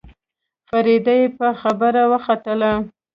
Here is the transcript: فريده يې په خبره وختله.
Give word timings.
فريده 0.69 1.13
يې 1.19 1.27
په 1.37 1.47
خبره 1.61 2.03
وختله. 2.11 2.71